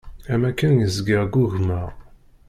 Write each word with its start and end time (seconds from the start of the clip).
Am 0.33 0.41
akken 0.49 0.73
zgiɣ 0.95 1.23
ggugmeɣ. 1.27 1.87